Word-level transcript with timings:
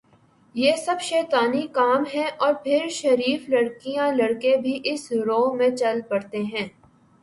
یہ 0.55 0.75
سب 0.75 1.01
شیطانی 1.01 1.61
کام 1.73 2.03
ہیں 2.13 2.27
اور 2.37 2.53
پھر 2.63 2.87
شریف 2.91 3.47
لڑکیاں 3.49 4.11
لڑکے 4.13 4.55
بھی 4.61 4.79
اس 4.83 5.11
رو 5.27 5.41
میں 5.53 5.69
چل 5.75 6.01
پڑتے 6.09 6.43
ہیں 6.43 6.67